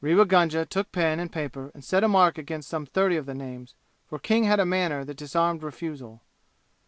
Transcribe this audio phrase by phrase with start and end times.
[0.03, 3.35] Rewa Gunga took pen and paper and set a mark against some thirty of the
[3.35, 3.75] names,
[4.07, 6.23] for King had a manner that disarmed refusal.